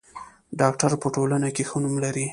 [0.59, 2.25] ډاکټر په ټولنه کې ښه نوم لري.